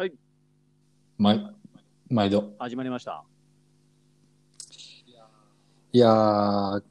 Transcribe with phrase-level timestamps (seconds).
[0.00, 0.12] はい、
[1.18, 1.54] 毎
[2.08, 2.54] 毎度。
[2.58, 3.22] 始まりました。
[5.92, 6.82] いやー、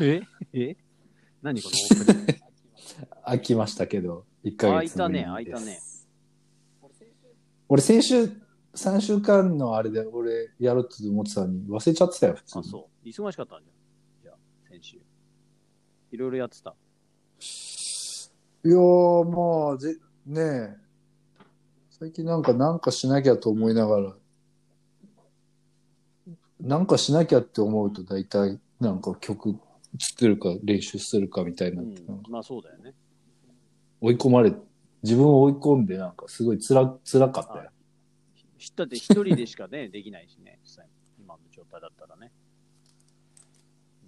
[0.00, 0.22] え？
[0.54, 0.76] え？
[1.42, 2.32] 何このオープニング？
[3.28, 4.76] 飽きましたけど、1ヶ月。
[4.76, 5.78] 開いたね開いたね。
[7.68, 8.24] 俺先週、
[8.72, 12.68] 3週間のあれで俺やろうと思ってたのに忘れちゃってたよ、普通あ、に。
[12.70, 13.06] そう。
[13.06, 14.22] 忙しかったんじゃん。
[14.22, 14.36] じゃあ、
[14.70, 15.02] 先週。
[16.12, 16.70] いろいろやってた。
[16.70, 16.72] い
[18.70, 20.40] やー、まあ、ぜ、ね
[20.80, 20.85] え。
[21.98, 24.12] 最近なんか、なんかしなきゃと思いながら、
[26.60, 29.58] なんかしなきゃって思うと大体、なんか曲
[29.98, 32.92] 作るか練習するかみたいになって、うん、まあそうだよね。
[34.02, 34.52] 追い込まれ、
[35.02, 37.70] 自分を追い込んでなんかすごいつら、辛かったよ。
[38.58, 42.30] ひだって一人でしかね、 できないしね、実際今の状態だったらね。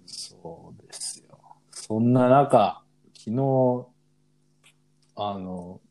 [0.05, 1.39] そうですよ。
[1.71, 2.83] そんな中、
[3.15, 3.87] 昨日、
[5.15, 5.81] あの、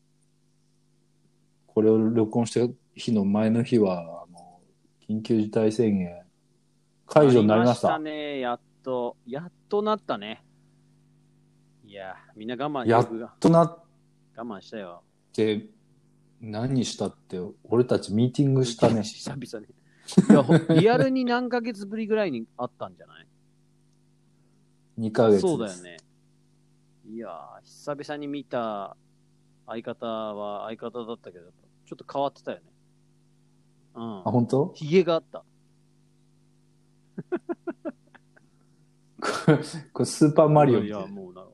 [1.79, 4.59] これを録音した日の前の日は、あの、
[5.07, 6.23] 緊急事態宣言、
[7.07, 7.97] 解除になりました。
[7.97, 9.15] ね、やっと。
[9.25, 10.43] やっとなったね。
[11.85, 13.07] いや、みんな我慢、やっ
[13.39, 13.79] となっ
[14.35, 15.03] 慢したよ。
[15.31, 15.67] て、
[16.41, 19.03] 何したって、俺たちミーティングしたね。
[19.03, 19.73] 久々に。
[20.29, 23.27] いや、ほリアルに何ヶ月ぶりぐらいにあったんじゃない
[24.99, 25.39] ？2ヶ月。
[25.39, 25.95] そうだよね。
[27.09, 28.97] いやー、久々に見た
[29.65, 31.45] 相方は相方だったけど、
[31.89, 32.63] ちょっと変わってたよね。
[33.95, 34.21] うんあ、。
[34.25, 34.71] 本当？
[34.75, 35.43] ヒゲがあった。
[39.19, 39.57] これ
[39.91, 41.07] これスーパーマリオみいや。
[41.07, 41.47] もうな、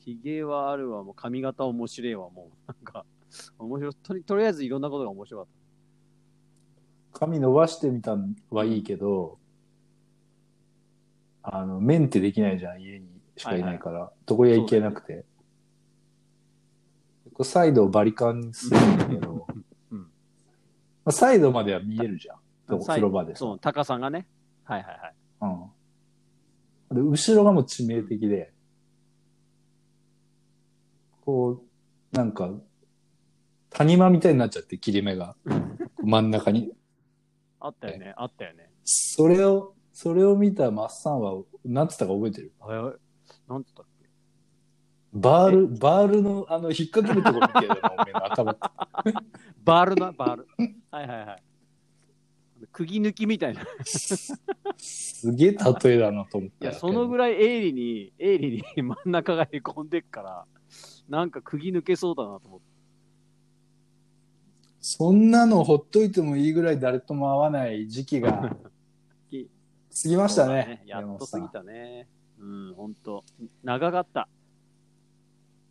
[0.00, 2.72] ヒゲはあるわ、もう髪型面白いわ、もう。
[2.72, 3.06] なんか、
[3.58, 3.94] 面白い。
[3.94, 5.46] とりとりあえずいろんなことが面白かっ
[7.14, 9.38] 髪伸ばしてみたのはいいけど、
[11.42, 14.12] あの、メンテできないじゃん、家にしかいないから。
[14.26, 15.24] どこへ行けなくて。
[17.42, 19.46] サイドをバリカンにするんだけど、
[21.04, 22.36] あ、サイドまでは見えるじゃん。
[22.68, 22.78] た。
[22.86, 24.26] 風呂場でさそう、高さがね。
[24.64, 25.14] はいはいはい。
[26.90, 27.04] うん。
[27.04, 28.52] で、後ろがもう致命的で、
[31.24, 31.62] こ
[32.12, 32.50] う、なんか、
[33.70, 35.36] 谷間みたいになっちゃって、切り目が。
[36.02, 36.72] 真ん中に。
[37.60, 38.70] あったよね、あったよね。
[38.84, 42.52] それを、それを見たマッサンは、なんつったか覚えてる？
[42.60, 42.82] あれ
[43.48, 44.08] なんつったっけ？
[45.12, 48.56] バール、バールの、あの、引っ掛けるところみたいなの、 おめえの頭。
[49.64, 50.46] バールな、バール。
[50.90, 51.42] はいはいはい。
[52.72, 53.62] 釘抜きみたいな。
[53.62, 57.34] いすげえ例えだなと思ったや、そのぐらい。
[57.34, 60.44] 鋭利に、鋭利に真ん中がへこんでっから、
[61.08, 62.66] なんか釘抜けそうだなと思って。
[64.80, 68.56] そんなのほっといてもいいぐらい誰とも会わない時期が
[70.02, 70.82] 過ぎましたそうだね。
[70.86, 72.08] やっと過ぎたね。
[72.40, 73.24] うん、ほんと。
[73.62, 74.28] 長かった。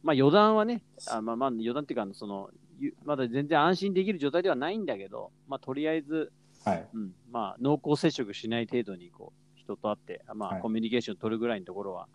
[0.04, 2.61] まあ余談はね、あまあまあ余談っていうか、その、ゆ
[3.04, 6.32] まだ全然安心できる状態ではないんだけど、まあとりあえず、
[6.64, 6.88] はい。
[6.94, 12.08] うん、まあ濃厚接触しない程度にこう、人と会って、まあはいコミュニケーション取るぐらいのところは、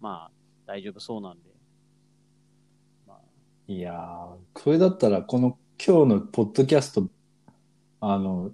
[0.00, 0.30] まあ
[0.66, 1.50] 大丈夫そうなんで。
[3.06, 3.18] まあ、
[3.66, 7.08] いやー、これだったら、この今日のポッドキャスト、
[8.00, 8.50] あの、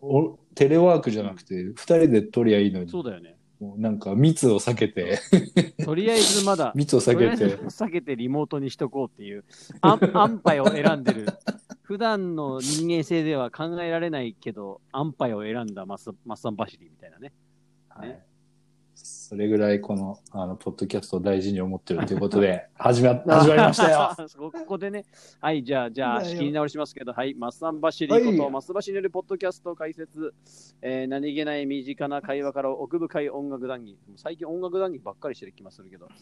[0.00, 3.31] おテレワークじゃなくて、二人で撮りゃいいのに、そうだよね。
[3.62, 5.20] もうなんか密を避けて、
[5.84, 7.56] とりあえずまだ、密を避けて。
[7.58, 9.44] 避けてリモートにしとこうっていう
[9.80, 11.26] 安安牌を選んでる。
[11.82, 17.32] 普段の人間性では考えられないけど安牌を選んだマッサマッサン走りみたいなね。
[17.88, 18.31] はい
[19.32, 24.10] それぐらいこの、あの、ポッドキャストを大事に思ってるということで、 始ま、始まりましたよ。
[24.36, 25.06] こここでね
[25.40, 30.34] はいじゃあじゃあ仕切り直しますけどはいマッサン走りこと、はいマスバシによるポッドキャスト解説、
[30.82, 36.16] えー何気ない身近な会話から奥深い音楽談義最近音楽談義ばっかりしてる気がするけど今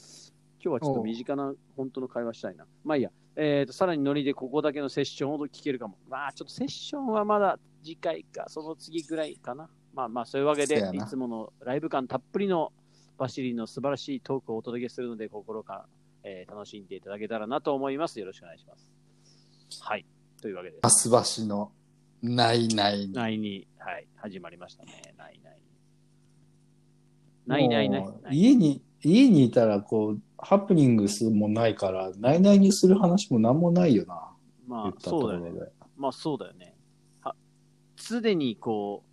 [0.61, 2.67] 日はちょっと身近な本当の会話したいな。
[2.85, 3.11] まあいいや。
[3.35, 5.97] えー、とさらにノリでここだけのセッションを聞けるかも。
[6.09, 9.69] まあちょっとセッションはまだ次回か、その次ぐらいかな。
[9.95, 12.73] まあまあそういうわけでいつものライブ感たっぷりの
[13.21, 15.85] バシリの素晴らしいトークをお届けするので、心から、
[16.25, 18.19] えー楽しんでいただけたらなと思います。
[18.19, 18.91] よろしくお願いします。
[19.83, 20.07] はい。
[20.41, 21.71] というわけで、マスバシの、
[22.23, 23.13] ないないに。
[23.13, 25.15] ないに、はい、始まりましたね。
[25.19, 25.61] ないない。
[27.47, 28.05] ないないない。
[28.33, 34.31] 家に、家にいたら、こう、ハプニングすもないから、ないないにする話もなんもないよな。
[34.67, 35.61] まあそうだよね。
[35.95, 36.75] まあそうだよね。
[37.21, 37.35] は
[37.97, 39.10] 常にこう、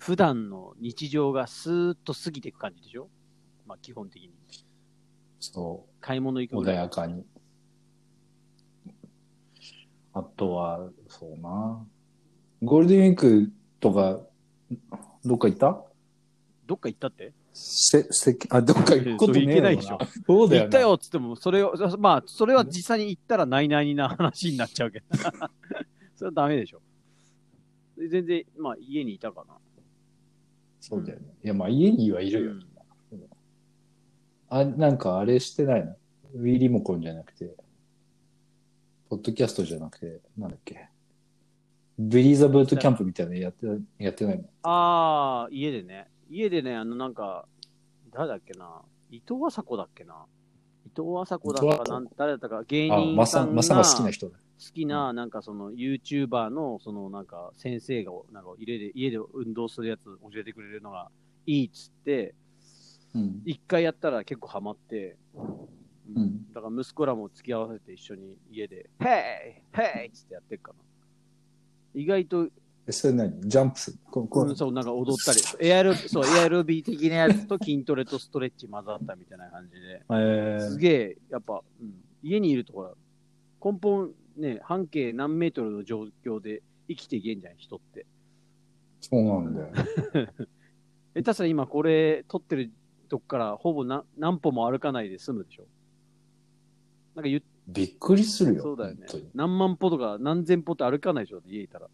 [0.00, 3.08] 普段の日常がスーッと過ぎていく感じでしょ？
[3.66, 4.30] まあ基本的に。
[5.38, 6.76] そ買い物行う、穏くぐらい。
[6.78, 7.24] やかに。
[10.14, 11.86] あとは、そうな。
[12.62, 14.20] ゴールデンウィークとか、
[15.24, 15.84] どっか行った？
[16.66, 17.32] どっか行ったって？
[17.52, 19.98] せ、せ、あ、どっか行くことねえないでしょ。
[20.26, 25.06] そうだよな行ったよっつっても、それを、まあ、それは実際に行ったらないないな話になっちゃうけど。
[26.16, 26.80] それはダメでしょ。
[27.98, 29.58] 全然、まあ、家にいたかな。
[30.80, 31.26] そうだよね。
[31.44, 32.52] いや、まあ家にはいるよ。
[34.48, 35.94] あ、なんかあれしてないの？
[36.34, 37.54] ウィーリモコンじゃなくて、
[39.08, 40.88] ポッドキャストじゃなくて、なんだっけ？
[41.98, 43.66] ブリーザブートキャンプみたいなのやって、
[43.98, 44.44] やってないの？
[44.62, 46.08] ああ、家でね。
[46.30, 47.46] 家でね、あの、なんか、
[48.12, 48.82] 誰だっけな？
[49.10, 50.24] 伊藤麻子だっけな？
[50.86, 54.38] 伊藤麻子だ伊藤麻子かなん、誰だったか、芸あ、まさ、人さんがまさが好きな人だ。
[54.62, 61.10] 好きな、なんかその YouTuber の、そのなんか先生が、なんか家で、家で運動するやつ教えてくれるのが
[61.46, 62.34] いいっつって、
[63.14, 63.42] うん。
[63.44, 65.16] 一回やったら結構ハマって、
[66.14, 66.52] うん。
[66.52, 70.78] だから息子らも付き合わせて一緒に家で、ヘイヘイっつってやってるかな。
[71.94, 72.48] 意外と、
[72.86, 73.40] え、それ何？
[73.40, 73.98] ジャンプする？
[74.10, 74.52] ここう。
[74.52, 82.92] んそう、なんか踊ったり、 エアロ、そう、エアロビー的なやつと筋トレとストレッチ混ざったみたいな感じで、えー、すげえ、やっぱ、うん、家にいるとほら、
[83.64, 88.06] 根本ね、半径何メートルの状況で生きていけんじゃん、人って。
[89.00, 89.68] そうなんだよ。
[91.14, 92.70] 下手したら今これ撮ってる
[93.08, 95.64] とこからほぼ何何歩も歩かないで済むでしょ？
[97.14, 98.62] なんか言っびっくりするよ。
[98.62, 99.06] そうだよね。
[99.34, 101.88] 何万歩とか何千歩って歩かないでしょ、家いたら。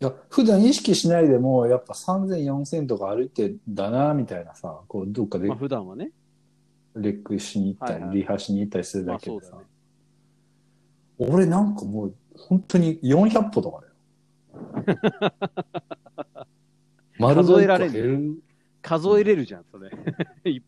[0.00, 6.10] や、普段意識しないでも、やっぱ3000、4000とか歩いてんだな、みたいなさ、こう、どっかでまあ普段はね。
[6.94, 9.64] レックしに行ったり、はいはいリハしに行ったりするまだけでさ、あそうだね。
[11.18, 13.92] 俺なんかもう、本当に400歩とかだよ。
[17.18, 18.42] 丸数えられる。
[18.82, 19.90] 数えれるじゃん、それ。
[20.50, 20.60] い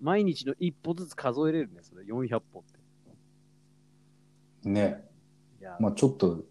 [0.00, 2.04] 毎日の一歩ずつ数えれるね、それ。
[2.04, 2.62] 400歩っ
[4.62, 4.68] て。
[4.68, 5.08] ね。
[5.60, 6.44] いや、まあちょっと、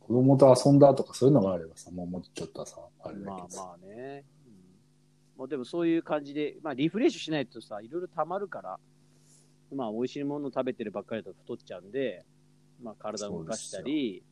[0.00, 3.64] 子供と遊んだとかそういうのがあればさ、もうもうちょっとさ、あれだまあけどさ。
[3.64, 4.24] まあね。
[4.46, 8.80] うん、もうでもそういう感じで、まあリフレッシュしないとさ、いろいろ溜まるから、
[9.74, 12.24] まあ美味しいもの食べてるばっかりだと太っちゃうんで、
[12.82, 14.22] まあ体を動かしたり、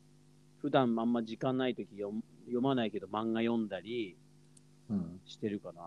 [0.57, 2.13] 普段あんま時間ない時読
[2.45, 4.17] 読まないけど漫画読んだり
[4.89, 5.21] うん。
[5.25, 5.81] してるかな。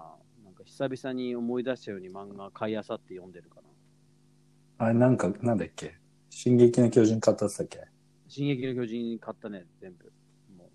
[0.44, 4.86] なんか久々に思い出したように漫画買い漁って読んでるかな。
[4.86, 5.94] あれなんか、なんだっけ？
[6.30, 7.80] 進撃の巨人買ったっっけ？
[8.28, 10.12] 進撃の巨人買ったね、全部。
[10.56, 10.68] もう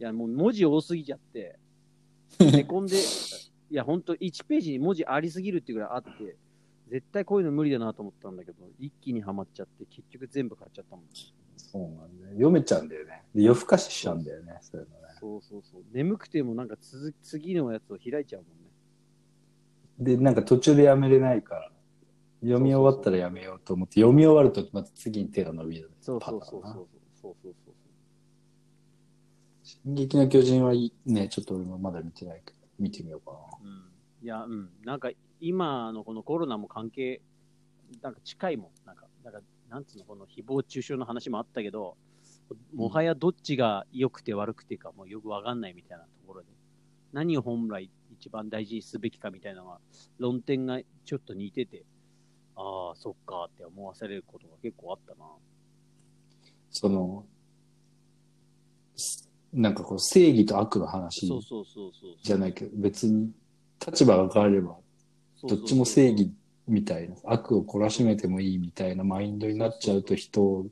[0.00, 1.58] いや、もう文字多すぎちゃって、
[2.40, 2.96] 寝込んで、
[3.70, 6.36] いや、ほんと1ページに文字ありすぎるっていうぐらいあって、
[6.88, 11.04] 絶対こういうの無理だなと思ったんだけど、一気にはまっちゃって、結局全部買っちゃったもん。
[11.56, 12.32] そうなんだよ。
[12.32, 13.22] 読めちゃうんだよね。
[13.34, 14.58] で夜更かししちゃうんだよね。
[14.62, 15.14] そういうのね。
[15.20, 15.82] そうそうそう。
[15.92, 20.16] 眠くてもなんか続次のやつを開いちゃうもんね。
[20.16, 21.72] で、なんか途中でやめれないから、
[22.40, 25.90] 読み終わったらやめようと思って、読み終わるとまた次に手が伸びる。
[26.00, 26.72] そうそうそうそう。
[27.20, 27.74] そうそうそう
[29.64, 33.66] 進撃の巨人はいいね、ちょっと俺もまだ見てないけど、見てみようかそう。
[33.66, 33.82] うん。
[34.22, 34.70] いや、うん。
[34.84, 37.20] なんか今のこのコロナも関係、
[38.02, 38.86] なんか近いもん。
[38.86, 39.40] なんか、なんか、
[39.70, 41.96] なんつうの、この誹謗中傷の話もあったけど、
[42.74, 46.48] もはやどっちが良くて悪くてかもうよくわかんないみたいなところで、
[47.12, 49.78] 何を本来一番大事にすべきかみたいなのが、
[50.18, 51.84] 論点がちょっと似てて、
[52.56, 55.24] ああ、そっかって思わされることが結構あったな。
[56.70, 57.24] その、
[58.96, 62.16] すなんかこう正義と悪の話そうそうそうそう。
[62.22, 63.30] じゃないけど、別に
[63.84, 64.87] 立場が変われば、そうそうそう
[65.42, 66.32] どっちも正義
[66.66, 70.66] みたいな、悪を懲らしめてもいいみたいなマインドになっちゃうと人を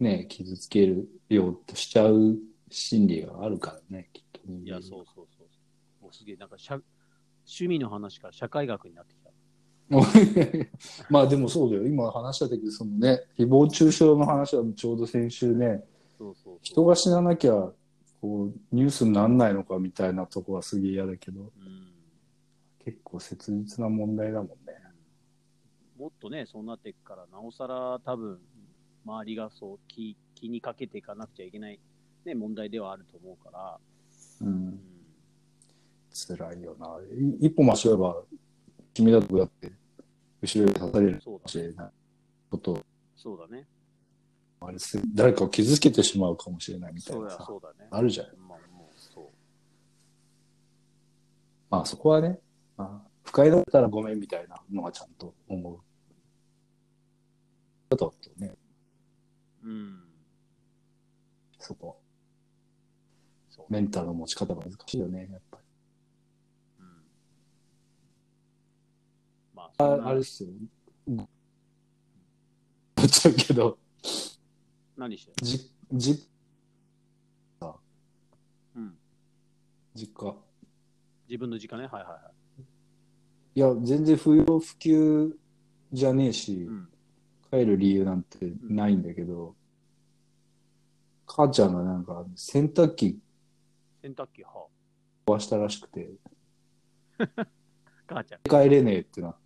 [0.00, 2.36] ね、傷つけるようとしちゃう
[2.70, 4.40] 心理があるからね、きっと。
[4.50, 6.02] いや、そうそうそう。
[6.02, 6.74] もうすげえ、なんかしゃ
[7.46, 9.30] 趣味の話から社会学になってきた。
[11.10, 11.86] まあでもそうだよ。
[11.86, 15.84] 今話した時、そのね、誹謗中傷の話はちょうど先週ね、
[16.16, 16.58] そうそう。
[16.62, 17.52] 人が死ななきゃ、
[18.20, 21.93] こう、ニュースになんないのかみたいなとこはすげえ嫌だけど、うん
[22.84, 24.54] 結構切実な問題だもんね。
[25.98, 28.38] もっとね、そうなっていくから、なおさら多分、
[29.06, 31.78] 周りがそう気気にかけていかなくちゃいけない、
[32.24, 33.78] ね、問題ではあると思うから、
[34.40, 34.44] う。
[34.44, 34.80] うんん、
[36.12, 36.98] 辛いよな。
[37.40, 38.22] い一歩間違えば、
[38.92, 39.72] 君だとだって、
[40.42, 41.90] 後ろに刺されるかもしれない
[42.50, 42.84] こと、
[43.16, 43.66] そうだね。
[44.60, 47.88] あれす誰かを傷つけてしまうかもしれないみたいなさ、そうだね。
[47.90, 48.26] あるじゃん。
[48.48, 49.24] まあ、もう、そう。
[51.70, 52.38] まあそこはね、まあ、
[52.76, 55.80] 不快だったらごめんみたいなのはちゃんと思う。
[57.88, 58.52] だとね、
[59.62, 60.04] うん。
[61.58, 62.00] そこ、
[63.50, 63.72] そう。
[63.72, 65.64] メンタルの持ち方が難しいよね、やっぱり。
[66.80, 66.86] うん。
[69.54, 70.50] まあ、ああれっすよ。
[71.06, 73.78] 思っちゃうけど、
[74.96, 76.28] 何してるじ、じ、
[78.76, 78.98] うん。
[79.94, 80.34] 実家、
[81.28, 81.86] 自分の時間ね。
[81.86, 82.33] はいはいはい。
[83.54, 85.36] いや、全然不要不急
[85.92, 86.88] じゃねえし、うん。
[87.50, 89.54] 帰る理由なんてないんだけど、
[91.26, 93.20] 母ちゃんがなんか洗濯機
[94.02, 94.66] 洗濯機、は
[95.26, 96.10] 壊したらしくて、
[97.18, 97.28] あ、
[98.06, 98.40] 母ちゃん。
[98.42, 99.36] 帰れねえってな。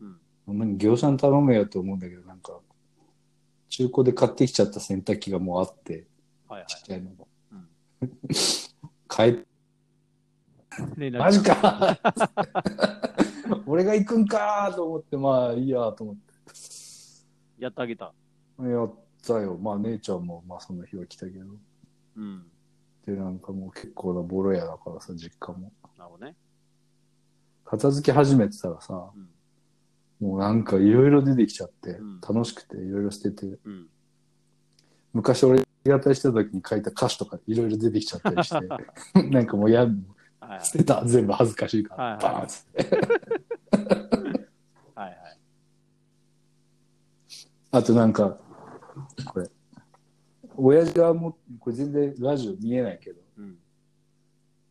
[0.00, 0.20] うん。
[0.46, 2.60] お前業者に頼めよと思うんだけど、なんか、
[3.70, 6.06] 中古で買ってきちゃった洗濯機がもうあって、
[6.46, 7.24] はいはいちっちゃいのが。
[7.52, 7.68] うん
[9.08, 9.46] 帰っ
[10.96, 11.98] 連絡マジか
[13.66, 16.16] 俺が行くんかと思って、まあいいやと思っ
[17.58, 18.12] やってあげた。
[18.60, 18.68] て。
[18.68, 19.56] やったよ。
[19.56, 21.46] まあ姉ちゃんも、まあその日は来たけど。
[22.16, 22.44] うん。
[23.06, 25.72] で、なんかもう結構なボロ屋だからさ、実家も。
[25.96, 26.36] なるほどね。
[27.64, 30.28] 片付け始めてたらさ、うん。
[30.28, 33.86] もうなんかいろいろ出てきちゃって、うん楽しくていろいろ捨てて、うん。
[35.12, 39.86] 昔俺、型りした時に書いた歌詞とかいろいろ出てきちゃったりして、 なんかもうや、
[40.42, 40.64] はいはい。
[40.66, 41.04] 捨てた。
[41.04, 42.22] 全部恥ずかしいから、はいはい。
[42.22, 42.96] バーンっつって。
[44.94, 45.38] はいはい。
[47.70, 48.38] あとなんか、
[49.32, 49.48] これ、
[50.56, 53.58] 親父がもう、これ全然ラジオ見えないけど、うん。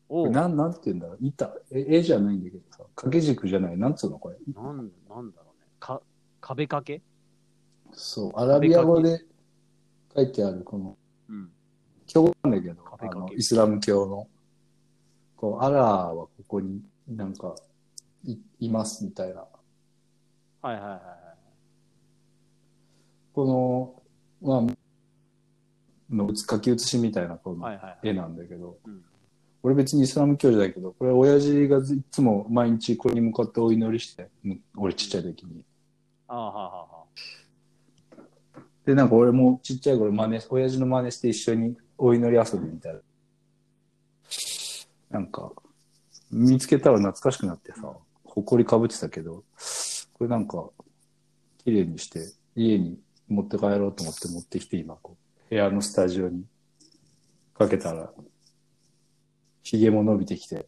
[0.08, 1.18] こおなんなんて言うんだろう。
[1.22, 1.51] 板。
[1.72, 4.38] え絵じゃないんだけどさ、掛け軸じゃない、なんつうのこれ。
[4.54, 5.68] なん、なんだろうね。
[5.80, 6.01] か、
[6.42, 7.01] 壁掛け？
[7.94, 9.25] そう、アラビア語で
[10.16, 10.98] 書いてある、この、
[11.30, 11.51] うん。
[12.06, 14.28] 教なんだけど、あのイスラム教の、
[15.41, 17.55] こう、アラーはここになんか
[18.24, 19.43] いいますみたいな。
[20.62, 21.01] はいはいはいはい。
[23.33, 24.03] こ
[24.41, 27.67] の、まあ、の書き写しみたいなこの。
[28.03, 29.03] 絵なんだけど、うん
[29.63, 35.63] 俺別にイスラム教じゃないけど、これ親父がずいつも毎日これに向かってお祈りして、うん俺ちっちゃい時に。
[36.27, 36.88] ああはあは
[38.17, 38.21] あ。
[38.83, 43.00] で、なんか俺もちっちゃい頃真似、親父の真似して一緒にお祈り遊びみたいな。
[45.12, 45.51] なんか、
[46.32, 49.44] 見つけたら懐かしくなってさ、埃かぶってたけど、
[50.13, 50.70] これなんか、
[51.63, 56.46] 綺麗にして、家に持って帰ろうと思って持ってきて今、こう、部屋のスタジオに
[57.53, 58.12] かけたら、
[59.63, 60.68] 髭も伸びてきて、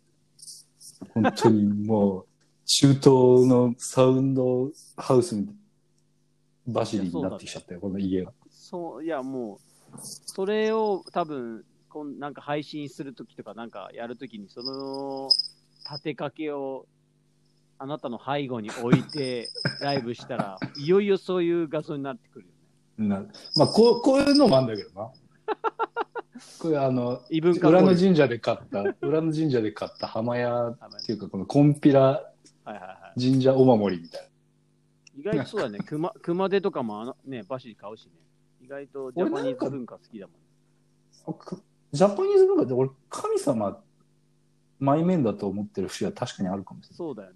[1.14, 2.26] 本当にもう、
[2.66, 3.04] 中東
[3.48, 5.56] のサウンドハウスみたい
[6.68, 8.32] バシリになってきちゃったよ、この家が。
[8.50, 9.60] そう、いやも
[9.94, 15.30] う、それを多分、こんなんか配信するときとか、なんかやるときに、その
[15.88, 16.88] 立てかけを
[17.78, 19.48] あなたの背後に置いて
[19.80, 22.52] ライブしたら、いよいよそういう画像になってくるよ
[22.98, 23.08] ね。
[23.10, 25.12] なまあこう、こういうのもあるんだけどな。
[26.60, 32.28] これあの、異文化裏の神社で買った、裏の神社で買った浜屋っていうか、このコンピラ。
[33.16, 34.30] 神社お守りみたい
[35.16, 38.14] 意外とそうだね、熊熊手とかもあの、ね、バシリ買うしね。
[38.62, 40.36] 意外とジャパニーズ文化好きだもん
[41.94, 43.80] ジャパニーズ文化って俺、神様、
[44.80, 46.98] 前面だと思ってる節は確かにあるかもしれない。
[46.98, 47.36] そうだよね。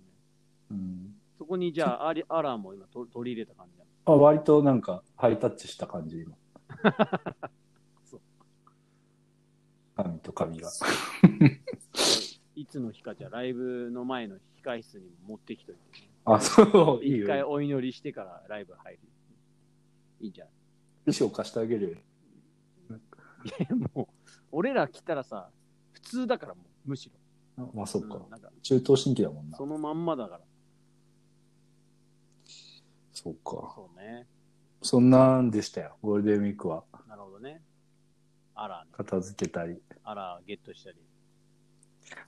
[0.71, 3.85] うん、そこにじゃあ、アリアラーも今と取り入れた感じだ。
[4.05, 6.35] あ割となんかハイタッチした感じ、今。
[8.03, 8.21] そう
[9.95, 10.71] 神と神が。
[12.55, 16.09] いつの日かじゃあライブの前の控室にも持ってきといて、ね。
[16.25, 17.25] あ、そう、いいよ。
[17.25, 18.99] 一回お祈りしてからライブ入る。
[20.21, 20.47] いいじゃん。
[21.05, 21.97] 衣装貸してあげるよ。
[23.45, 24.16] いや、もう、
[24.51, 25.49] 俺ら来たらさ、
[25.91, 27.09] 普通だからもう、むし
[27.57, 27.63] ろ。
[27.63, 28.15] あまあ、そっか。
[28.15, 29.57] うんなんか、中東新規だもんな。
[29.57, 30.41] そのまんまだから。
[33.13, 33.73] そうか。
[33.75, 34.27] そうね。
[34.81, 36.83] そんなんでしたよ、ゴールデンウィークは。
[37.07, 37.61] なるほどね。
[38.53, 38.91] アラーね。
[38.95, 39.81] 片付けたり。
[40.03, 40.97] アラーゲットしたり。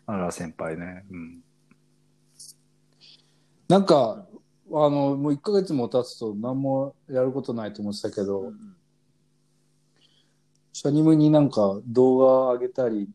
[0.07, 1.05] あら、先輩ね。
[1.09, 1.43] うん。
[3.67, 4.25] なんか、
[4.71, 8.75] あの、もう1ヶ月も経つと何もやることないと思ってたけど、うんうん
[10.79, 13.07] シャニムになんか動画上げたり、うん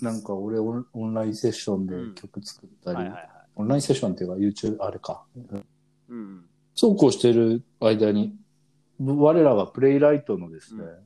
[0.00, 3.28] なんか俺オンオンラインセッションで曲作ったり、はいはいはい。
[3.56, 5.22] オンラインセッションっていうか YouTube、あれか。
[5.36, 5.66] うん
[6.08, 6.44] うん。
[6.74, 8.34] そうこうしてる間に、
[8.98, 10.96] 我らがプレイライトのですね、うん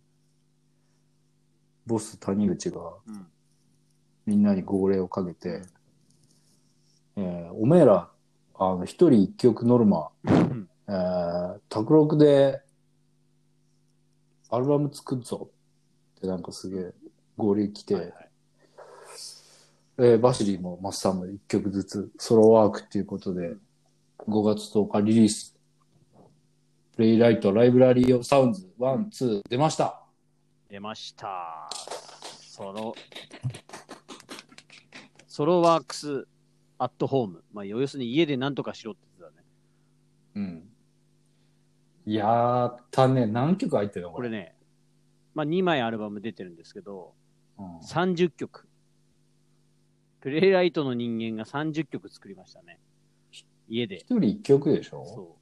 [1.87, 3.27] ボス谷口がうん。
[4.27, 5.63] みんなに号令をかけて、
[7.17, 8.09] えーおめえら、
[8.55, 12.63] あの、一人一曲ノルマ、うんえー、卓録で
[14.51, 15.51] アルバム作っぞ
[16.19, 16.93] ってなんかすげえ
[17.37, 18.15] 号令来て、はいはい
[20.01, 23.55] えーバシリーもマスターも一曲ずつソロワークっていうことで、
[24.19, 25.57] 5月10日リリース、
[26.95, 30.01] プレイライトライブラリーサウンズ1、2出ました。
[30.69, 31.69] 出ました。
[32.43, 32.95] ソロ、
[35.27, 36.27] ソロワークス
[36.79, 37.45] アットホーム。
[37.53, 39.47] まあ、要するに家で何とかしろって言ってたね。
[40.35, 42.13] うん。
[42.13, 43.27] やったね。
[43.27, 44.13] 何曲入ってるの。
[44.13, 44.55] これね、
[45.39, 47.15] まあ、2枚アルバム出てるんですけど、
[47.59, 48.67] うん30曲。
[50.21, 52.81] プレイライトの人間が30曲作りましたね。
[53.69, 53.99] 家で。
[53.99, 55.05] 一人一曲でしょ？
[55.07, 55.37] そ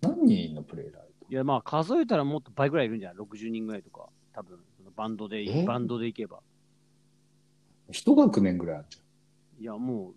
[0.00, 1.32] 何人のプレイライう。
[1.32, 4.08] いや、まあ、数えたらもっと倍ぐらいいるんじゃない ?60 人ぐらいとか。
[4.32, 4.58] 多分、
[4.96, 6.38] バンドでえ、バンドで行けば。
[6.38, 7.92] ト。
[7.92, 9.62] 一学年ぐらいあるじゃん。
[9.62, 10.14] いや、も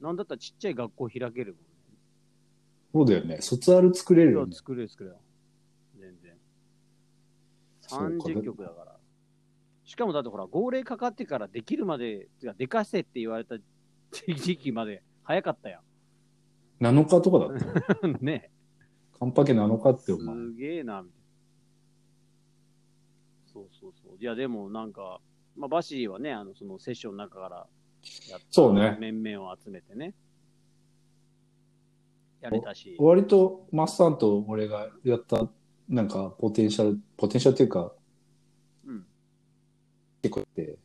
[0.00, 1.54] う、なんだったらちっちゃい学校開ける
[2.94, 3.42] そうだよね。
[3.42, 4.54] 卒アル作れるよね。
[4.54, 5.16] 作れる作れる。
[7.88, 8.20] 全然。
[8.20, 8.96] そうか30曲だから。
[9.84, 13.56] しかもだってほら、号令かかってからできるまで、てか、でかせって言われた
[14.10, 15.80] 時期まで早かったや
[16.80, 18.06] 7日とかだった。
[18.06, 18.18] ん。
[18.24, 18.50] ね
[19.18, 20.34] カンパケ7日ってお前。
[20.34, 21.24] すげえな、みたいな。
[23.52, 24.16] そうそうそう。
[24.18, 25.20] いや、でもなんか、
[25.54, 27.68] まあ、バシーはね、あの、そのセッションの中から
[28.28, 30.14] やったそうね面々を集めてね。
[32.40, 32.96] やれたし。
[32.98, 35.48] 割とマッサンと俺がやった、
[35.88, 37.92] なんかポテンシャル、ポテンシャルっていうか、
[38.86, 39.06] うん。
[40.22, 40.78] 結構って、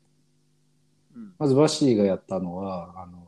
[1.15, 1.34] うん。
[1.38, 3.27] まずバシーがやったのは、あの、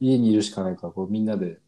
[0.00, 1.58] 家にいるしかないから、こうみんなで、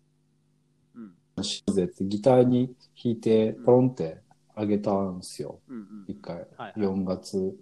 [0.95, 1.45] うん。
[1.45, 4.21] しようぜってギターに弾いて、ポロンって
[4.55, 5.61] あげたんですよ。
[5.69, 5.77] うん。
[5.77, 6.05] うん。
[6.09, 6.37] 一回。
[6.37, 7.57] はいはい4月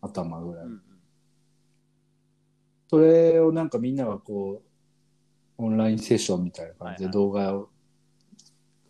[0.00, 0.64] 頭ぐらい。
[0.66, 0.82] うん。
[2.88, 4.74] それをなんかみんながこう、
[5.58, 7.70] オンラインセッションみたいな感じで動画を、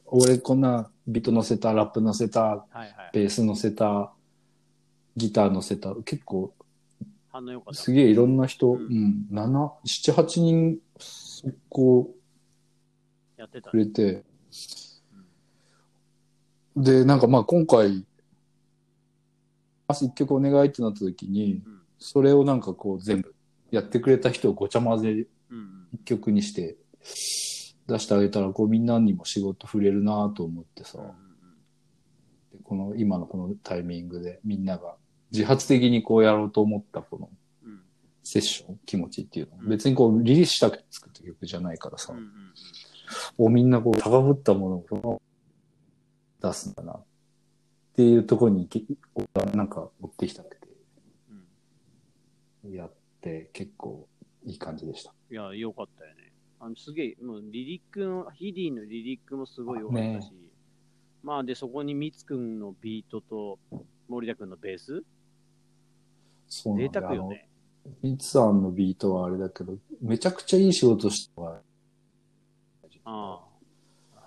[0.07, 2.91] 俺こんなビート乗せた、ラップ乗せた、はいはい。
[3.13, 4.13] ベース乗せた、
[5.17, 6.55] ギター乗せた、結構
[7.31, 7.81] 反応良かった。
[7.81, 12.15] すげえいろんな人、ううんん、7、7、8人、そこ
[13.37, 13.77] やってたく。
[13.77, 14.25] れて、
[16.77, 18.07] で、なんかまあ今回、
[19.89, 21.81] まず一曲お願いってなった時に、うん。
[21.99, 23.35] それをなんかこう全部
[23.71, 25.59] やってくれた人をごちゃ混ぜうん。
[25.59, 25.87] うん。
[25.93, 26.77] 一曲にして
[27.87, 31.07] 出してあげたら、こうみんなにも仕事触れるなと思ってさ、うん。
[32.57, 34.97] でこの今のこのタイミングでみんなが
[35.33, 37.29] 自発的にこうやろうと思ったこの
[37.65, 37.81] うん。
[38.23, 39.57] セッション、気持ちっていうの。
[39.63, 42.15] うん別にこうリリースしたくて作った曲じゃないからさ、
[43.39, 45.23] うみんなこう高ぶったものを
[46.41, 47.05] 出すんだなっ
[47.97, 48.69] ていうところに
[49.55, 50.69] なんか持っていきたくて
[52.65, 52.73] うん。
[52.73, 54.09] やって結構
[54.45, 55.13] いい感じでした。
[55.31, 56.24] いや、良かったよね。
[56.65, 60.37] あの、すげえ、もう、リリックの、ヒディのリリックもすごい良かったし、ね
[61.23, 63.59] まあ、で、そこにミツくんのビートと、
[64.09, 65.03] 森田くんのベース？
[66.49, 67.49] そうなんだ贅沢よね。
[68.01, 71.61] ミツさんのビートはあれだけど、めちゃくちゃいい仕事したわ。
[73.05, 73.13] ああ。
[73.13, 73.41] は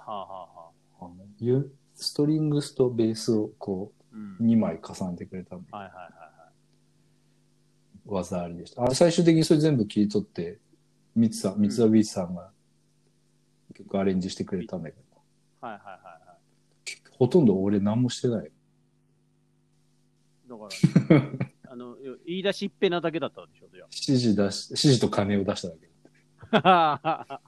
[0.06, 0.72] あはあは
[1.02, 1.64] あ。
[1.96, 4.38] ストリングスとベースをこうん。
[4.40, 6.52] う2枚重ねてくれたんではいはいはいはい。
[8.06, 8.84] 技ありでした。
[8.84, 10.60] あ最終的にそれ全部切り取って、
[11.18, 12.52] ミツさん、ミツダビーツさんが
[13.74, 15.02] 曲アレンジしてくれたんだけど、
[15.62, 17.18] はいはいはいはい。
[17.18, 18.52] ほとんど俺何もしてない。
[20.48, 20.68] だか
[21.10, 21.22] ら、
[21.74, 25.90] あの、言い出しっぺなだけだったでしょ、じゃ指示出し、指示と金を出しただけ。
[26.52, 27.42] あ。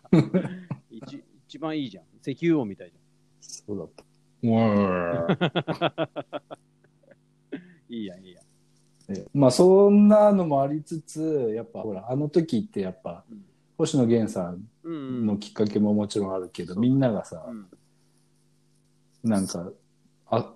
[0.89, 2.05] 一一番いいじゃん。
[2.27, 2.97] 石油王みたいじ
[3.39, 4.03] そうだった。
[4.41, 6.15] うわーゃ
[7.55, 7.93] ん。
[7.93, 8.43] いいやん、いいやん。
[9.09, 13.48] えまあそんなのもありつつ、やっぱほら、あの時ってやっぱ、うん
[13.79, 14.67] 星野源さん。
[14.83, 17.69] のきっかけももちろんあるけど、みんながさう、ん。
[19.23, 19.71] なんか、
[20.27, 20.53] あ、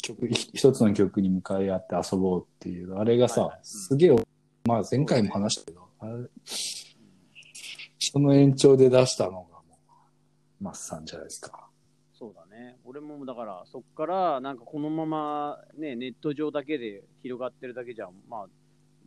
[0.00, 4.16] 曲、ひ一つの曲に向かい合って遊ぼうっていう、あれがさ、はいはいうんすげえ、
[4.64, 6.12] まあ前回も話したけど、あれ
[7.98, 9.62] その延長で出したのがも
[10.60, 11.68] う、マッサンじゃないですか。
[12.14, 12.78] そうだね。
[12.86, 18.46] 俺もだから、そっから、なんかこのままね、ネット上だけで広がってるだけじゃ、まあ、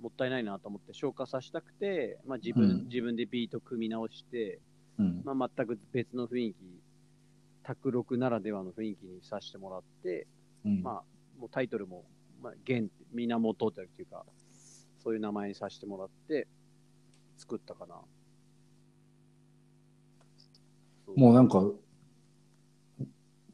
[0.02, 4.60] もったいないなと思って消化させたくて、まあ自分、うん自分でビート組み直して、
[4.98, 5.22] うん。
[5.24, 6.58] まあ全く別の雰囲気、
[7.64, 10.28] 卓録ならではの雰囲気にさせてもらって、
[10.66, 10.82] うん。
[10.82, 12.06] まあ、もうタイトルも、
[12.42, 14.26] まあ、源、源っていうか、
[15.04, 16.48] そういう名前にさせてもらって、
[17.38, 17.96] 作ったかな。
[21.06, 21.62] そうもうなんか、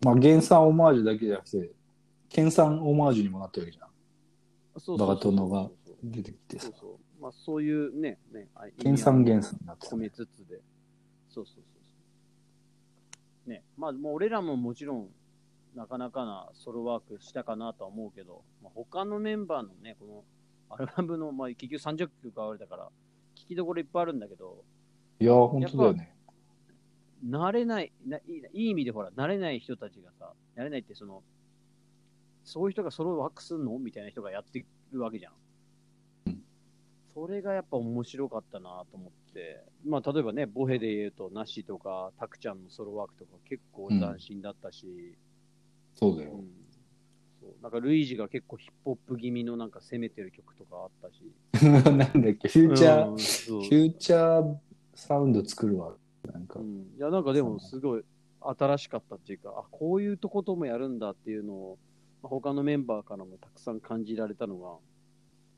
[0.03, 1.71] まあ原産オマージュだけじゃなくて、
[2.29, 3.87] 県産オマージュにもなってるわけじゃん。
[4.79, 6.73] そうバカ殿がそうそう出てきてさそう。
[6.79, 7.21] そう。
[7.21, 10.11] まあ、そういうね、ね、あ県産原産になっ込めね。
[10.11, 10.61] つつで。
[11.29, 11.61] そうそうそ
[13.47, 13.49] う。
[13.49, 15.09] ね、まあ、もう俺らももちろん、
[15.75, 20.23] なかなかなソロワークしたかなとは思うけど、まあ、他のメンバーのね、この
[20.69, 22.89] アルバムの、まあ、結局30曲あれだから、
[23.35, 24.63] 聞きどころいっぱいあるんだけど、
[25.19, 26.13] いやー、本当だよね。
[27.25, 31.23] 慣れないないい、いい意味でほら、慣れない人たちがさ、慣れないってその、
[32.43, 33.77] そういう人がソロワークすんの？
[33.79, 35.33] みたいな人がやってるわけじゃん。
[37.17, 45.17] それがやっぱ面白かったなと思って、まあ例えばね、ボヘで言うと、ナッシーとか、タクちゃんのソロワークとか結構斬新だったし、
[45.95, 46.33] そうだよ。
[46.33, 46.47] うん。
[47.41, 47.63] そう。
[47.63, 51.23] なんかルイージが結構ヒップホップ気味のなんか攻めてる曲とかあったし、
[51.65, 54.57] なんだっけ、フューチャー、うんフューチャー
[54.93, 55.95] サウンド作るわ。
[56.31, 56.59] なんか。
[56.59, 58.03] う、ん、いや、なんかでもすごい
[58.41, 61.77] 新しかったっていうか、あ、こういうとこともやるんだっていうのを、
[62.21, 64.77] まあ他のメンバーからもたくさん感じられたのが、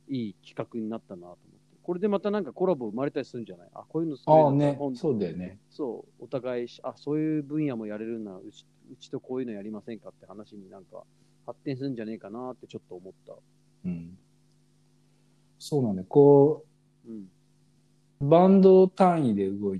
[0.09, 1.39] いい企画になったなと思って。
[1.81, 3.69] これでまたなんかコラボ生まれたりするんじゃない？
[3.73, 5.59] あ、こういうのすああねごいな今、度そうだよね。
[5.71, 11.03] そう、お互いし、あ、そういう分野もやれるなら、うちうちとこういうのやりませんかって話になんか
[11.45, 13.33] 発展するんじゃねえかなってちょっと思った。
[13.85, 14.17] うん。
[15.57, 16.05] そうなんだよ。
[16.07, 16.65] こ
[17.07, 17.27] うん。
[18.21, 19.75] う、バンド単位で動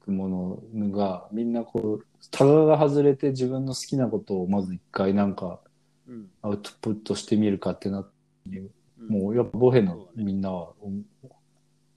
[0.00, 5.60] くものが、みんなこう、タガが外れて自分の好きなことをまず一回なんか
[6.08, 6.28] うん。
[6.42, 8.70] アウトプットしてみるかってなって、うん
[9.08, 10.90] もうやっぱボヘのみんなはお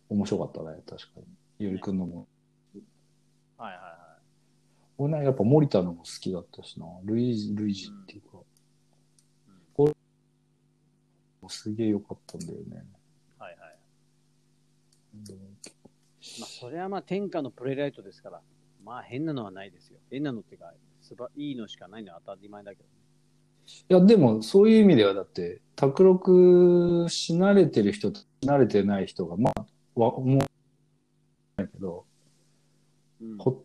[0.10, 1.26] 面白かったね、確かに。
[1.60, 2.28] ゆりくんのも。
[3.58, 4.00] はいはいは
[4.98, 6.86] 俺なんかやっぱ森田のも好きだったしな。
[7.04, 8.38] ルイージ、ルイージっていうか。
[9.74, 9.94] これ
[11.42, 12.86] もすげえ良かったんだよね。
[13.40, 13.42] い。
[13.42, 13.80] はいはい。
[16.40, 18.42] まあ、それはまあ天下のプレイライトですから、
[18.84, 20.00] まあ変なのはないですよ。
[20.12, 22.99] 変なのっていうか、すばいいのしかないのは当たり前だけど。
[23.90, 30.38] いや、でも、そういう意味では、だって、卓録し慣れてる人とし慣れてない人が、まあ、わ、思う。
[31.58, 32.06] ないけど、
[33.22, 33.64] うん、ほ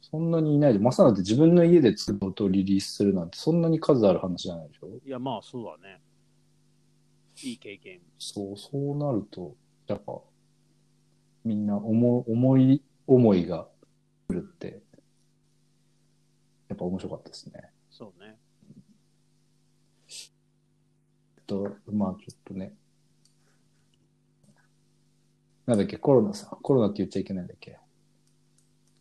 [0.00, 4.88] そんなにいないで、まさだって自分の家で作る音をリリースするなんて、そんなに数ある話じゃないでしょ？
[5.04, 6.00] いや、まあそうだね。
[7.42, 8.00] いい経験。
[8.18, 9.54] そう、そうなると、
[9.86, 10.18] やっぱ、
[11.44, 13.68] みんな思、思い、思いが
[14.28, 14.82] 来るって、
[16.68, 17.70] やっぱ面白かったですね。
[17.90, 18.38] そうね。
[21.36, 22.72] えっと、まあちょっとね。
[25.66, 27.78] なんだっけ、コロナさ、コロナって言っちゃいけないんだっけ。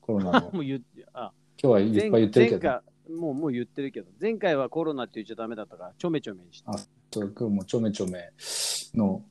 [0.01, 0.83] コロナの、 もう言
[1.13, 1.31] あ、
[1.61, 6.65] 今日はいっぱい言ってるけど、前回、もう、もう言ってるけど、前回はコロナって言っちゃダメだったから、ちょめちょめにして。
[6.67, 6.77] あ
[7.11, 8.33] そう今日もちょめちょめ
[8.95, 9.23] の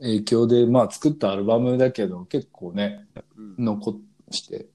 [0.00, 4.66] 影響で、まあ作ったアルバムだけど、結構ね、うん、残して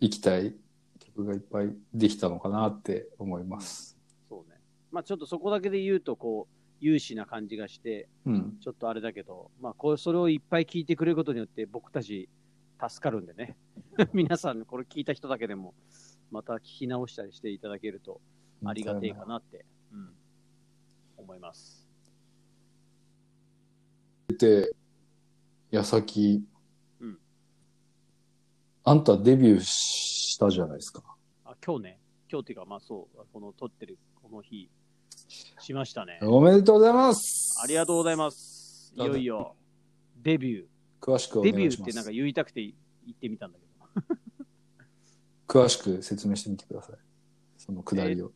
[0.00, 0.56] いきたい
[0.98, 3.96] 曲がいっぱいできたのかなって思います。
[4.28, 4.56] そうね。
[4.90, 6.55] まあちょっとそこだけで言うと、こう、
[6.86, 8.58] 有志な感じがして、うん。
[8.60, 12.28] ちょっとあれだけど、まあこう、それをいっぱい聞いてくれることによって、僕たち
[12.80, 13.56] 助かるんでね。
[14.14, 15.74] 皆さん、これ聞いた人だけでも、
[16.30, 18.20] また聞き直したりしていただけると
[18.64, 20.14] ありがてえかなって、うん、
[21.16, 21.88] 思います。
[24.38, 24.70] で、
[25.70, 26.44] 矢先、
[27.00, 27.18] うん
[28.88, 31.02] あんたデビューしたじゃないですか。
[31.44, 34.70] あ、今日ね、今日っていうか、まあそう、この撮ってるこの日、
[35.28, 36.18] しましたね。
[36.22, 38.92] おめでとうございますありがとうございます。
[38.94, 39.56] いよいよ、
[40.22, 40.66] デビュー。
[41.00, 41.88] 詳しくおデビュ願いします。
[41.88, 42.72] ーってなんか言いたくて言
[43.12, 44.16] ってみたんだけど。
[45.62, 46.96] 詳しく説明してみてください。
[47.56, 48.32] そのくだりを。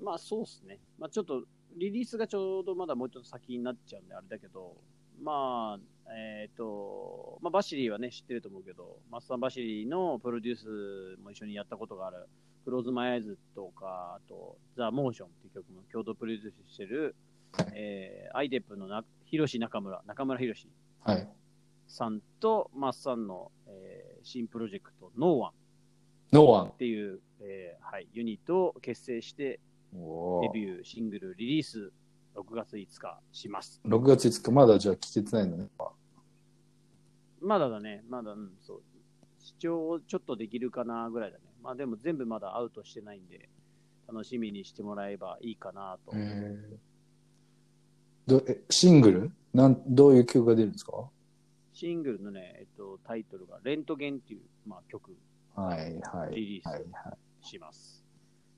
[0.00, 0.80] まあそうですね。
[0.98, 1.44] まあちょっと、
[1.76, 4.76] リリースがちょうどまだもうちょっと先になっちゃうんであれだけど、
[5.22, 12.28] まあ、えっ、と、まあバシリーはね、知ってると思うけど、マッサンバシリーのプロデュースも一緒にやったことがある、
[12.68, 17.16] クローズマイアイズとか、あと、ザ・モーションっていう曲も共同プロデュースしてる、
[17.74, 20.68] えーアイデップのなヒロシ中村、中村ヒロシ
[21.02, 21.26] はい。
[21.86, 25.52] さんとマッサンの、えー新プロジェクト、ノーワン
[26.34, 26.76] ノーワンっ。
[26.76, 29.60] ていう、えーはい、ユニットを結成して、
[29.94, 31.90] デビューシングルリリース
[32.36, 33.80] 6月5日します。
[33.86, 35.68] 6月5日、まだじゃあ聞けてないのね。
[37.40, 38.82] まだだね、まだ、うん、そう。
[39.38, 41.47] 試聴ちょっとできるかなぐらいだね。
[41.62, 43.48] まあでも全部まだアウトしてないんで、
[44.06, 46.12] 楽しみにしてもらえばいいかなと。
[46.14, 46.76] えー
[48.26, 49.32] どえシングル？
[49.54, 51.08] なんどういう曲が出るんですか？
[51.72, 55.16] シングルのね、えっと、タイトルがレントゲンっていう、まあ、曲
[55.54, 56.34] はいはい。
[56.34, 56.84] リリーはい
[57.42, 58.04] スします。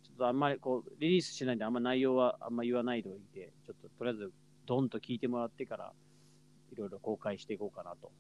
[0.03, 4.33] ちょっとあんまりこう、リリースしないんで、あんま内容はあんま言わないでおいて、ちょっととりあえず
[4.67, 5.93] ドンと聞いてもらってから、
[6.73, 8.11] いろいろ公開していこうかなと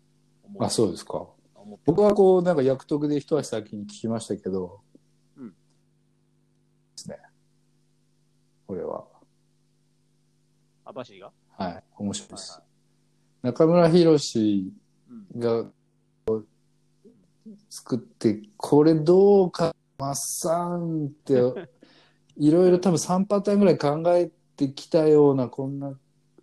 [0.44, 1.26] 思あ、そうですか。
[1.62, 4.80] 思って僕はこう、なんか役得で一足先に聞きましたけど、
[5.36, 5.54] うんで
[6.96, 7.18] すね。
[8.66, 9.04] これは。
[10.84, 11.30] あ、バシが？
[11.56, 11.84] はい。
[11.96, 12.52] 面白いです。
[12.52, 12.62] は
[13.42, 14.72] 中村博士
[15.34, 15.40] うん。
[15.40, 15.64] が
[17.68, 21.34] 作って、これどうか、マッサンって、
[22.36, 25.98] いろいろ多分3パターンぐらい考えてきたような、こんな、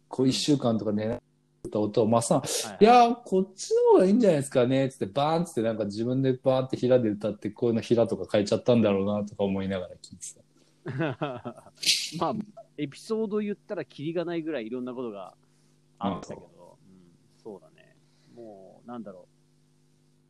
[0.08, 1.22] こう1週間とかね、
[1.68, 10.42] った音をマッサン、はいいやー、こっちの方がいいんじゃないですかね、つって、バーンつってなんか自分でバーンって平で歌って、こういうの平とか変えちゃったんだろうな、とか思いながら聞いてた。
[12.20, 12.36] まあ、
[12.78, 15.34] エピソード言ったらキリがないぐらいいろんなことが
[16.00, 17.96] あったけど、うん、そうだね。
[18.36, 19.28] もう、なんだろ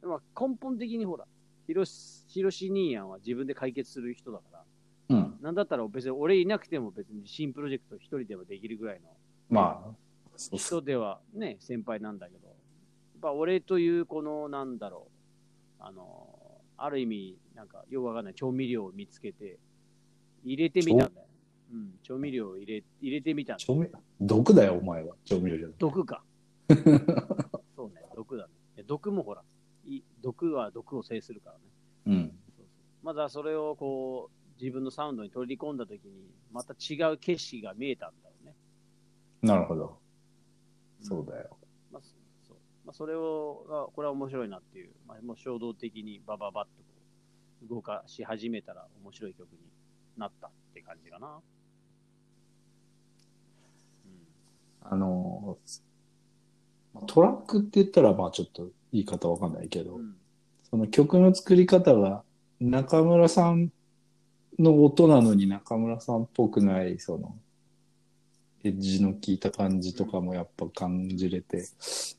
[0.01, 0.07] う。
[0.07, 1.25] まあ、根本的にほら、
[1.65, 4.65] ヒロシ、ヒロシニーヤンは自分で解決する人だから、
[5.09, 5.37] うん。
[5.41, 9.09] なんだったら別に俺いなくても別に新プロジェクト一人でもできるぐらいの
[9.49, 9.91] まあ、
[10.37, 12.55] 人ではね、先輩なんだけど、やっ
[13.21, 15.07] ぱ俺というこの、なんだろ
[15.79, 19.59] う、あの、ある意味、なんか、よくわかんない調味料を見つけて、
[20.43, 21.27] 入れてみたんだよ。
[21.73, 23.89] うん、調味料を入れ入れてみたんだよ調味？
[24.21, 25.15] 毒だよ、お前は。
[25.25, 25.75] 調味料じゃない。
[25.79, 26.23] 毒か。
[27.75, 28.47] そうね、毒だ
[28.77, 28.83] ね。
[28.83, 29.43] 毒もほら、
[29.85, 31.61] い毒は毒を制するからね。
[32.05, 32.39] うん。
[32.55, 32.65] そうそう
[33.03, 38.55] まずはそれをこう、自分のサウンドに取り込んだときに、また違う景色が見えたんだろうね。
[39.41, 39.97] なるほど。
[41.07, 41.57] そうだよ。
[41.91, 42.09] まあ、そ
[42.47, 46.83] そうまあ、それをが、これは面白いなっていう、まあ、もう衝動的にバババッとこ
[47.65, 49.57] う動かし始めたら面白い曲に
[50.17, 51.39] なったって感じかな。
[54.89, 55.57] あの、
[57.07, 60.01] トラックって言ったら、まあちょっと言い方わかんないけど、うん。
[60.01, 60.15] うん。
[60.69, 62.23] その曲の作り方が
[62.59, 63.71] 中村さん
[64.59, 67.35] の音なのに中村さんっぽくない、その、
[68.63, 71.67] エッジの効いた感じとかもやっぱ感じれて、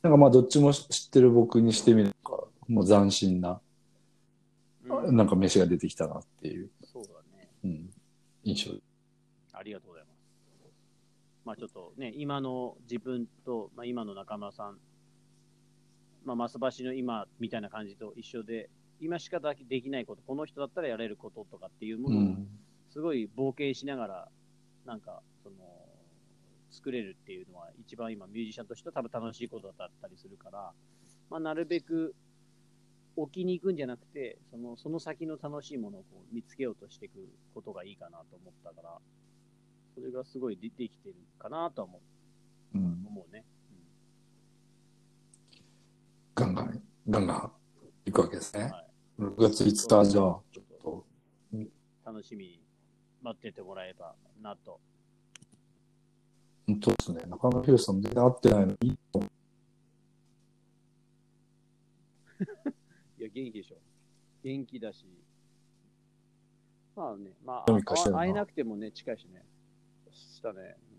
[0.02, 3.60] なんかまあどっちも知ってる僕にしてみると、もう斬新な、
[4.88, 7.48] うんなんか飯が出てきたなっていう、そうだね。
[7.64, 7.90] うん、
[8.44, 8.72] 印象。
[9.52, 10.18] ありがとうございます。
[11.44, 14.78] まあちょっとね、今の自分と、まあ、今の中村さん、
[16.24, 18.70] まあ、マスバシの今みたいな感じと一緒で、
[19.00, 22.48] 今しかできないこと、この人だったらやれることとかっていうものを、うん。
[22.90, 24.28] すごい冒険しながら、
[24.84, 25.56] なんか、その、
[26.78, 30.72] 作れるっていうのは、一番今、ミュージシャンとしては多分楽しいことだったりするから、
[31.28, 32.14] まあ、なるべく
[33.16, 38.98] 置きに行くんじゃなくて、そのその先の楽しいものをこう見つけようとしていくことがいいかなと思ったから、
[39.94, 42.00] それがすごいでできてるかなとは思
[42.74, 43.04] ううん。
[43.06, 43.44] 思うね。
[46.34, 47.52] ガンガン、ガンガン
[48.06, 48.64] 行くわけですね。
[48.64, 48.88] はい
[49.18, 51.04] 6月5日、じゃあ、ちょっと、
[52.04, 52.62] 楽しみに
[53.20, 54.80] 待っててもらえばなと。
[56.68, 57.22] 本当ですね。
[57.26, 58.90] 中村宏さん全然会ってないのに、
[63.18, 63.76] いや、元気でしょ。
[64.42, 65.06] 元気だし。
[66.94, 67.80] まあね、まあ、あ
[68.12, 69.46] 会えなくてもね、近いしね。
[70.10, 70.76] したね。
[70.92, 70.98] うん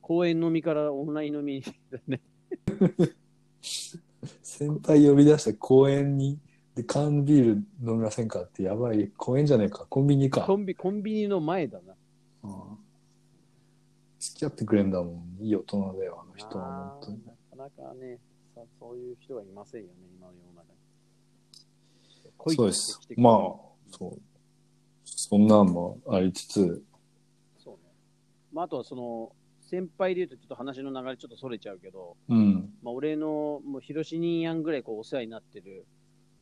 [0.00, 2.20] 公園飲みからオンライン飲みだね。
[4.42, 6.40] 先輩呼び出して公園に、
[6.74, 7.50] で、缶ビール
[7.86, 9.12] 飲みませんかってやばい。
[9.16, 9.86] 公園じゃねえか。
[9.86, 10.40] コンビニか。
[10.40, 11.94] コンビ、コンビニの前だな。
[12.44, 12.89] うん
[14.20, 15.42] 付き合ってくれんだもん。
[15.42, 16.86] いい大人だよ、あの人は。
[16.86, 17.26] あ本当にー。
[17.58, 18.18] なかなかね
[18.54, 20.78] さ、そういう人がいませんよね、今の世の中に。
[22.36, 23.34] 恋そうですまあ、
[23.90, 24.20] そう。
[25.04, 26.82] そんなんもありつつ、
[27.58, 27.92] そうね。
[28.52, 32.72] まあ、あとはその、先輩で言うとちょっと話の流れちょっとそれちゃうけど、うん。
[32.82, 35.86] まあ、俺のもう広しにやんぐらいこうお世話になってる、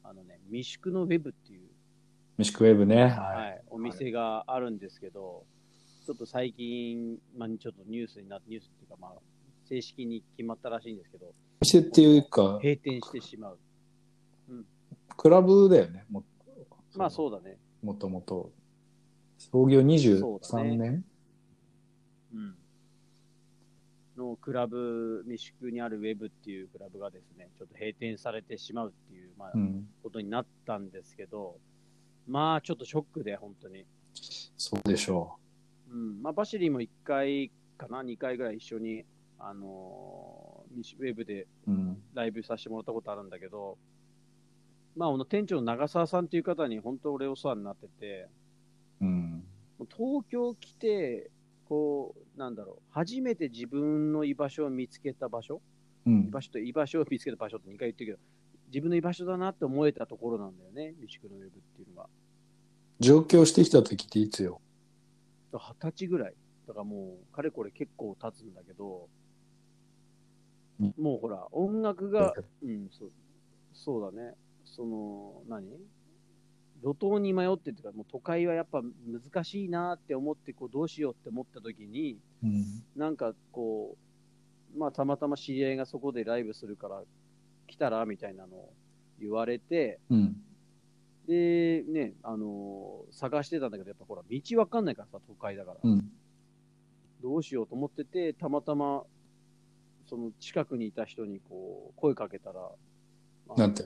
[0.02, 1.68] あのね、未宿のウェブっていう、
[2.38, 3.02] 飯食ウェブね。
[3.02, 3.62] はいはい。
[3.68, 5.44] お店があるんですけど、
[6.08, 9.12] ちょっと最近、まあ、ちょっとニュースになって、ニュースっていうか、まあ、
[9.68, 13.58] 正式に決まったらしいんですけど、店っていうか、閉店してしまう。
[15.18, 16.06] クラブだよね。
[16.08, 16.24] も
[16.96, 17.58] まあそうだね。
[17.82, 18.50] もともと。
[19.36, 21.04] 創業そうだ23ね年
[22.32, 22.54] うん。
[24.16, 29.86] のクラブ、未宿にあるウェブっていうクラブがですね、ちょっと閉店されてしまうっていう、まあう、ん。
[30.02, 31.58] ことになったんですけど、
[32.26, 33.84] まあちょっとショックで、本当に。
[34.56, 35.47] そうでしょう
[35.96, 36.22] ん。
[36.22, 39.04] まあバシリーも1回かな、2回ぐらい一緒に、
[39.38, 41.70] あのー、ウェブでう。
[41.70, 42.02] うん。
[42.14, 43.78] ライブさせてもらったことあるんだけど、
[44.96, 48.28] まあ、あの店長の長澤さんっていう方に本当俺お世話になってて、
[49.00, 49.44] うん。
[49.96, 51.30] 東京来て、
[51.68, 55.62] こう、なんだろう、初めて自分の居場所を見つけた場所、
[56.06, 56.30] うん居。
[56.30, 58.18] 場所と居場所を見つけた場所って2回言ってるけど、
[58.68, 62.08] 自分の居場所だなって思えたところなんだよね、三宿のウェブっていうのが。
[62.98, 64.60] 上京してきた時っていつよ？
[65.52, 66.34] 二十歳ぐらい。
[66.66, 69.08] だからもう、かれこれ結構経つんだけど、
[70.80, 73.12] うんもうほら、音楽が、うん、そう
[73.72, 74.34] そうだね。
[74.64, 75.70] その、何？
[76.82, 82.64] 路頭に迷ってっていうか、もう都会はやっぱ難しいなって思って、こう、どうしようって思った時に、うん。
[82.94, 83.96] なんかこ
[84.76, 87.02] う、まあたまたま知り合いがそこでライブするから
[87.66, 88.72] 来たらみたいなのを
[89.18, 90.36] 言われて、うん。
[91.28, 95.78] で、ね、あのー探してたんだけど、やっぱほら、道わかんないからさ、都会だから。
[95.82, 96.10] うん。
[97.22, 99.04] どうしようと思ってて、たまたま、
[100.08, 102.60] その近くにいた人にこう、声かけたら、
[103.48, 103.84] あのなんて？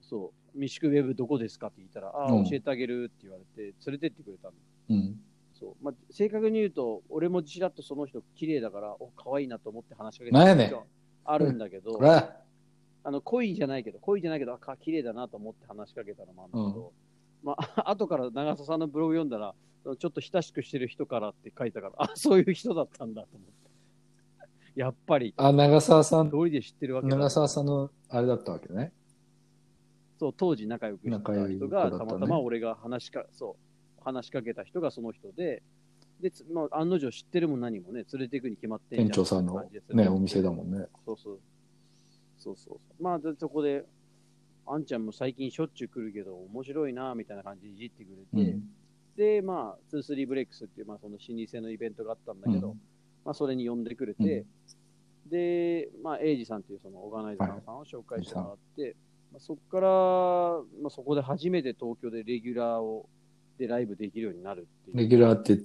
[0.00, 1.66] そう、三宿ウェブどこですか？
[1.66, 4.54] って言ったら、ああ、うん教えてあげるって言われて、連れてってくれたの。
[4.90, 5.20] うん。
[5.52, 5.84] そう。
[5.84, 10.74] まあ、正確に言うと、俺もちらっとその人綺麗だから、お、可愛いなと思って話しかけなんやねん
[11.24, 11.98] あるんだけど、
[13.02, 16.92] あの、恋じゃないけど、恋じゃないけど、あ、か綺麗だなと思って話しかけたのもあるんだけど、
[17.42, 19.54] まあ、 後から長澤さんのブログ読んだら、
[19.98, 24.80] ちょっと親しくしてる人からって書いたから、あ、そういう人だったんだと思って。
[24.80, 27.16] やっぱり、あ、長澤さん、通りで知ってるわけだ。
[27.16, 28.92] 長澤さんのあれだったわけね。
[30.18, 33.56] そう、当時仲良くしてた人が、たねたまたま俺が話しか、そ
[33.98, 35.62] う、話しかけた人がその人で、
[36.20, 40.86] で、つまあ、案の定知ってるも何もね、連れて行くに決まってんじゃ店長さんのね、お店だもんね。
[41.06, 41.40] そうそう。
[42.40, 43.02] そうそうそう。
[43.02, 43.84] まあ、でそこで、
[44.66, 48.62] あんちゃんも最近しょっちゅう来るけど、面白いな、みたいな感じでいじってくれて、うん。
[49.16, 52.80] で、まあ、23ブレイクスっていう、まあ、その老舗のイベントがあったんだけど、うん
[53.24, 54.44] まあ、それに呼んでくれて、
[55.26, 58.96] で、まあ、エイジさんっていうそのオーガナイザーさんを紹介してもらって、
[59.32, 59.88] まあ、そこから、
[60.82, 63.08] まあ、そこで初めて東京でレギュラーを、
[63.58, 64.96] でライブできるようになるっていう。
[64.96, 65.58] レギュラーって、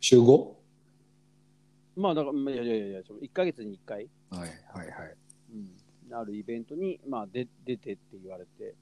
[0.00, 0.52] 週 5?
[1.96, 4.46] まあ、だから、いやいやいや、1ヶ月に1回、はいは
[4.84, 5.16] いはい。
[5.52, 8.74] うん、あるイベントに、まあ、で出てって言われて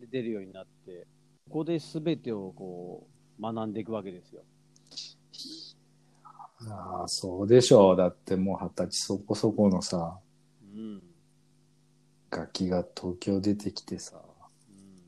[0.00, 1.06] で、出るようになって、
[1.48, 3.06] ここで全てをこ
[3.38, 4.42] う学んでいくわけですよ。
[6.68, 7.96] ああ、そうでしょう。
[7.96, 10.18] だってもう二十歳そこそこのさ、
[10.74, 11.02] うん
[12.30, 15.02] 楽器が東京出てきてさ、うん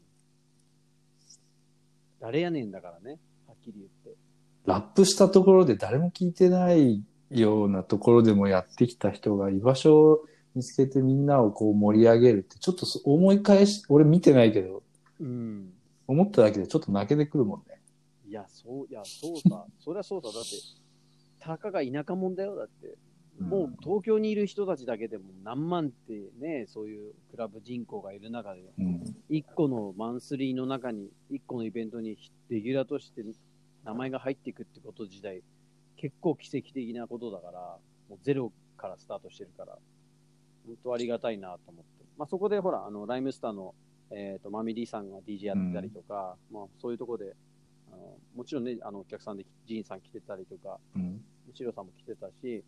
[2.20, 4.18] 誰やねんだからね、はっきり言って。
[4.66, 10.21] ラップしたところで誰も聞いてないようなところでもやってきた人が居場所を
[10.55, 14.83] 見つけてみんなをこう盛り上げるって、ちょっとそ思い返し、俺見てないけど、
[15.21, 15.73] うん。
[16.07, 17.81] 思っただけでちょっと泣けてくるもんね。
[18.29, 20.51] いや、そう、いや、そうさ、 そりゃそうさ、だって、
[21.38, 22.97] たかが田舎者だよ、だって。
[23.38, 29.03] もう東京にいる人たちだけでも何万ってね、そういうクラブ人口がいる中で、うん。
[29.31, 33.25] 1個のマンスリーの中に、1個のイベントにレギュラーとして
[33.85, 35.43] 名前が入っていくってこと自体、
[35.99, 37.61] 結構奇跡的なことだから、
[38.09, 39.77] もうゼロからスタートしてるから、
[40.67, 42.05] 本当ありがたいなと思って。
[42.17, 43.75] まあ、そこでほら、あのライムスターの、
[44.11, 47.37] えー、とマミリーさんが DJ やってたりとか、まあ、そういうところで
[47.93, 51.21] あの、もちろんね、あのお客さんでジーンさん来てたりとか、うん。
[51.55, 52.63] シロさんも来てたし、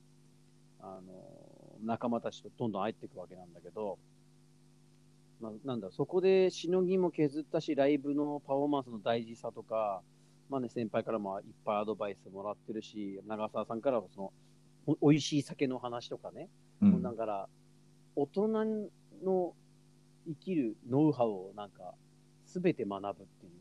[0.81, 1.13] あの
[1.85, 3.99] 仲間たちとどんどん入っていくわけなんだけど、
[5.41, 10.03] まあ、なんだそこでしのぎも削ったし、ライブのパフォーマンスの大事さとか、
[10.51, 14.33] まあね、先輩からもいっぱいアドバイスもらってるし、長澤さんからもその
[14.87, 16.49] お美味しい酒の話とかね、
[16.83, 17.49] うんだから、
[18.17, 18.49] 大人
[19.25, 19.55] の
[20.27, 21.95] 生きるノウハウをなんか、
[22.47, 23.53] すべて学ぶっていう。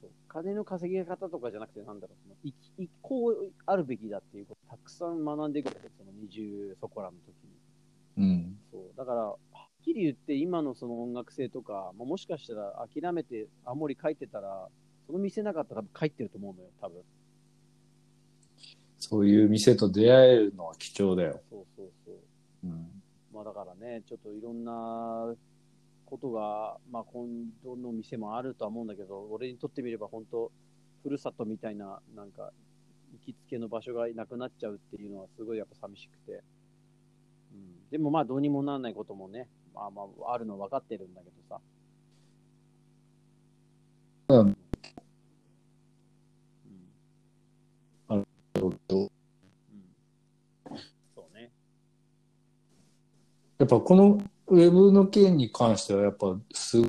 [0.00, 0.10] そう。
[0.28, 8.28] 金の稼ぎ方とかじゃなくて、なんだろう、そのいいこうあるべきだっていうことをたくさん学んでいくわけその20そこらの時に。
[8.28, 8.58] うん。
[8.70, 8.96] そう。
[8.96, 14.68] だから、はっきり言って今のその音楽性とか、まあ、もしかしたら諦めて青森帰ってたら、
[15.06, 17.02] その店なかったら多分帰ってると思うのよ、多分。
[18.98, 21.40] そういう店と出会えるのは貴重だよ。
[21.50, 22.16] そうそうそう。
[22.64, 23.02] うん。
[23.32, 25.34] まあだからね、ちょっといろんな
[26.06, 27.28] ことが、まあ今
[27.62, 30.50] 度の店もあるとは思うんだけど、俺にとってみれば本当、
[31.02, 32.52] ふるさとみたいな、なんか、
[33.12, 36.42] 行きつけの場所がなくなっちゃうっていうのはすごいやっぱ寂しくて。
[37.52, 41.60] うん、でもまあどうにもならないこともね、まあまああるの分かってるんだけどさ。
[44.28, 44.55] うん。
[53.58, 56.88] やっぱこのウェブの件に関してはやっぱすうん。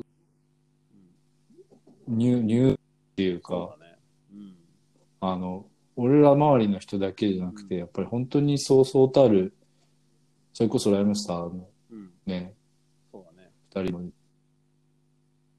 [2.06, 2.78] ニュー、ニューっ
[3.16, 3.98] ていうか、そうだね。
[4.32, 4.54] うん。
[5.20, 9.54] あの、俺ら周りの人だけじゃなくて、やっぱり本当にそうそうたる、
[10.52, 12.10] それこそライムスターのうん。
[12.26, 12.54] ね、
[13.10, 13.50] そうだね。
[13.74, 14.10] 二人も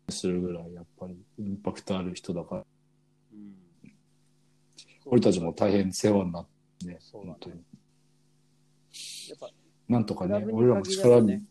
[0.10, 2.66] するぐらい、やっぱりインパクトある人だから、
[3.34, 3.56] うん。
[5.06, 6.46] 俺たちも大変世話になっ
[6.80, 7.56] てね、そうだね本当に。
[9.30, 9.50] やっぱ、
[9.90, 11.48] なんとかね俺らも力に、うん、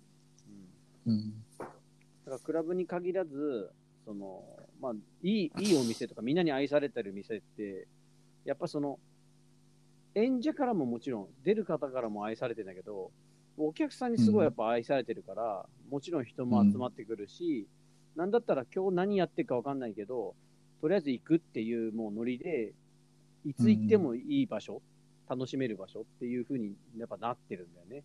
[1.06, 1.34] うん。
[1.58, 1.70] だか
[2.30, 3.70] らクラブに限らず、
[4.04, 4.42] その、
[4.80, 7.88] まあ、いい、いいお店とか、みんなに愛されてる店って、
[8.44, 8.98] やっぱその、
[10.14, 13.10] 演者からももちろん、出る方からも愛されてるんだけど、
[13.56, 17.66] お客さんにすごいやっぱ愛されてるから、もちろん人も集まってくるし、
[18.14, 20.34] なんだったら今日何やってるかわかんないけど、
[20.80, 22.72] とりあえず行くっていうもうノリで、
[23.44, 24.80] いつ行ってもいい場所、
[25.28, 28.04] 楽しめる場所っていう風にやっぱなってるんだよね。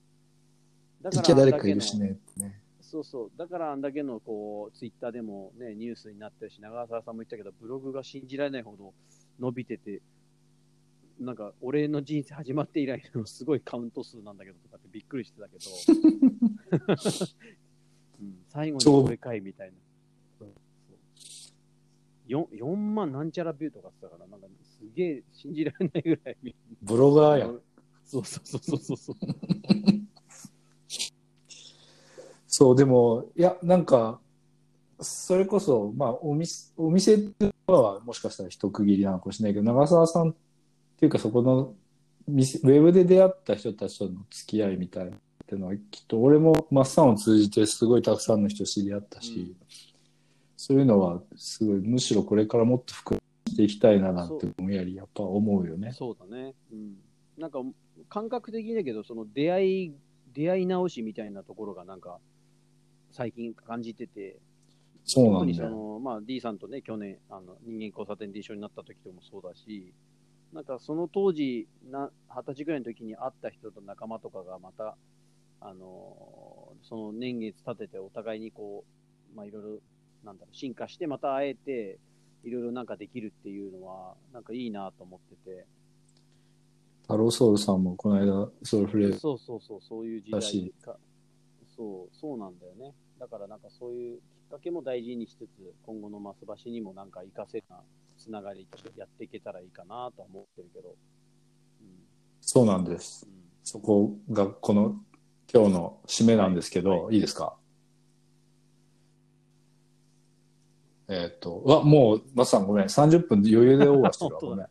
[1.10, 2.18] だ行きゃ誰かいるしね。
[2.38, 3.32] ねそうそう。
[3.38, 8.94] だからあんだけのこう、ツイッターでもね、ニュースになってるし、長澤さんも言ったけど、ブログが信じられないほど
[9.40, 10.02] 伸びてて、
[11.20, 15.64] なんか、俺の人生始まって以来のすごいカウント数なんだけどとかってびっくりしてたけど、
[18.22, 19.74] うん、最後にこれかいみたいな。
[20.38, 21.54] そうそ
[22.28, 27.60] う 4, 4万なんちゃらビューとかってたから、なんかすげえ信じられないぐらい見ブロガーやん。
[28.06, 29.16] そうそうそうそうそう
[32.56, 32.76] そう。
[32.76, 34.20] でも、いや、なんか、
[35.00, 37.18] それこそ、まあ、お店、お店
[37.66, 40.36] はもしかしたら一区切りなのかもしれないけど、長澤さんっ
[41.00, 41.74] ていうか、そこの
[42.28, 49.56] 店、ウェブで出会った人たちとの付き合いみたいなっていうのは、きっと俺もマッサンを通じてすごいたくさんの人知り合ったし、うん
[50.56, 55.92] そういうのはすごい、むしろこれからもっと膨らましていきたいななんてぼんやりやっぱ思うよね。
[55.92, 56.54] そうだね。
[56.72, 56.94] うん。
[57.38, 57.60] なんか、
[58.08, 59.94] 感覚的だけど、その出会い、
[60.34, 62.20] 出会い直しみたいなところがなんか、
[63.14, 64.38] 最近感じてて、
[65.06, 65.70] そうな特にんだよ。
[65.70, 69.94] その、まあ、D さんとね、去年、あの人間交差点で一緒になった時でもそうだし、
[70.52, 74.98] なんかその当時、な二十歳ぐらいの時に会った人と仲間とかがまた、
[75.62, 78.84] あのその年月立ててお互いにこ
[79.34, 79.70] う、まあ、いろいろ、
[80.26, 82.00] なんだろう、進化してまた会えて、
[82.44, 85.66] いろいろなんかできるっていうのは、なんかいいなと思ってて、
[87.04, 90.98] 太郎ソウルさんもこの間、ソウルフレーズそうそうそう、そういう時代か。
[91.76, 92.94] そう、そうなんだよね。
[93.20, 97.82] だからなんかそういうきっかけも大事にしつつ、今後のマスバシにもなんか活かせるな
[98.18, 100.90] つながりとしてやっていけたらいいかなとは思ってるけど。
[100.90, 100.96] うん。
[102.42, 103.26] そうなんです。
[103.28, 104.96] うん、そこがこの
[105.52, 107.56] 今日の締めなんですけど、、はいいですか？
[111.10, 114.42] えっ、と、うわ、もう、マスさんごめん、30分余裕でオーバーしてるわ。
[114.42, 114.66] ごめん。
[114.66, 114.70] あ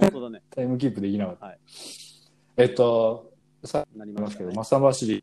[0.00, 0.42] 本当だね。
[0.50, 1.46] タイムキープできなかった。
[1.46, 1.58] はい
[2.56, 3.32] えっ、と、
[3.62, 5.22] さなりますけど、マッサン走り、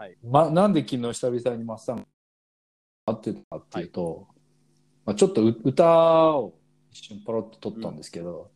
[0.00, 2.06] はいま、なんで昨日久々にマッサン
[3.04, 4.28] 会ってたかっていうと、
[5.04, 5.84] まあ、ちょっとう歌
[6.38, 6.54] を
[6.90, 8.50] 一瞬ポロッと撮ったんですけど、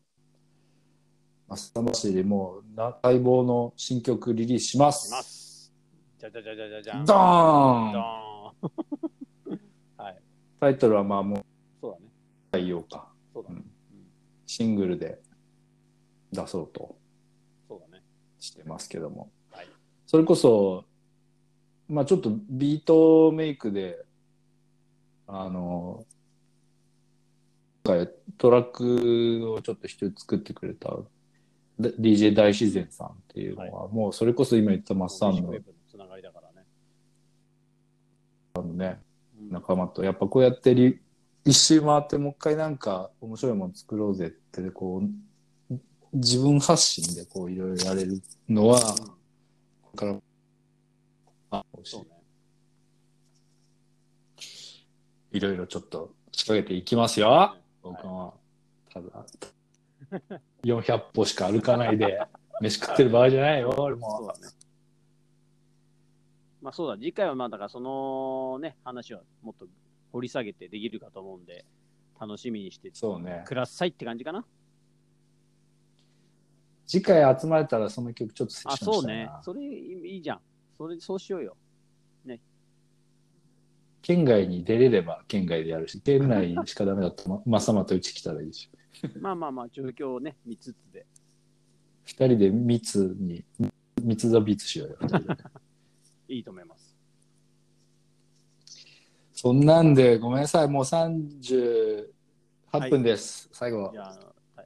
[1.47, 5.71] マッサン走りもうな待望の新曲リリースします。
[6.19, 7.05] じゃじゃじゃじゃじゃじゃん。
[7.05, 9.61] ドーンドーン
[10.03, 10.23] はい。
[10.61, 11.45] タイトルはまあもう
[11.83, 12.07] そうだね。
[12.53, 13.13] 採用か。
[13.35, 13.57] そうだね。
[13.57, 14.05] うんうん
[14.47, 15.21] シングルで
[16.33, 16.97] 出そうと
[17.69, 18.03] そうだね。
[18.39, 19.31] してますけども。
[19.51, 19.69] はい
[20.07, 20.85] それこそ、
[21.89, 24.05] まあちょっとビートメイクで、
[25.27, 26.05] あの、
[27.85, 30.91] 今回トラックをちょっと一人作ってくれた
[31.79, 35.53] で DJ 大自然さんっていうのは、もうそれこそ今言ったマッサンの
[35.91, 36.53] つながりだから
[38.63, 38.73] ね。
[38.75, 39.01] ね、
[39.41, 39.51] うん。
[39.51, 41.01] 仲間と、やっぱこうやってリ
[41.45, 45.03] 一周回ってもう一回なんか面白いもの作ろうぜって、こ
[45.71, 45.75] う、
[46.13, 49.97] 自分発信でこういろいろやれるのは、うん。
[49.97, 50.17] から、
[51.59, 51.83] あ、ね。
[55.33, 55.37] い。
[55.37, 57.29] いろいろちょっと仕掛けていきますよ。
[57.31, 58.33] はい僕は、
[58.91, 59.27] ただ、
[60.65, 62.19] 400歩しか歩かないで、
[62.63, 64.27] 飯食ってる場合じゃないよ、俺そうも。
[64.29, 64.49] だね。
[66.63, 69.67] まあそうだ、次回はまあだからそのね、話をもっと
[70.13, 71.67] 掘り下げてできるかと思うんで、
[72.19, 73.45] 楽しみにしてそうね。
[73.47, 74.47] くださいって感じかな。
[76.87, 79.43] 次回集まれたらその曲ちょっとセッあ、ションしたいそうねな。。
[79.43, 80.41] それいいじゃん。
[80.77, 81.57] それ、そうしようよ。
[84.05, 88.71] 県外に出れれば県外でやるし、県内しかダメだったら、ま、ままとうち来たらいいし。
[89.19, 91.07] まあまあまあ、状況をね、見つつで。
[92.05, 93.43] 二人で密に、
[94.03, 94.97] 密ザビーツしようよ。
[95.01, 95.37] 二人で
[96.29, 96.95] いいと思います。
[99.33, 102.07] そんなんで、ごめんなさい、もう38
[102.91, 103.49] 分です。
[103.53, 103.91] 最後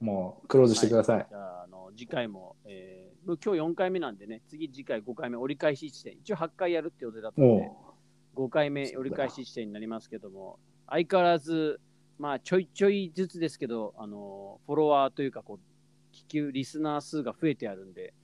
[0.00, 1.26] もうクローズしてください。
[1.28, 7.94] じゃあ、あの次回も、えー、今日4回目なんでね、次、次回5回目、折り返し地点、一応8回やるって予定だったので、も
[8.36, 11.80] 5回目折り返し地点になりますけども、相変わらず、
[12.18, 18.14] まあ、ちょいちょいずつですけど、あのフォロワーというかこう、聞きリスナー数が増えてあるんで、